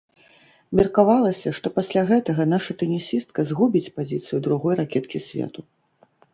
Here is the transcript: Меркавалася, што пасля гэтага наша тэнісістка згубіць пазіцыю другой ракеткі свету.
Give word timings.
Меркавалася, 0.79 1.53
што 1.57 1.67
пасля 1.75 2.01
гэтага 2.13 2.43
наша 2.55 2.77
тэнісістка 2.81 3.47
згубіць 3.53 3.93
пазіцыю 4.01 4.43
другой 4.49 4.73
ракеткі 4.83 5.19
свету. 5.31 5.61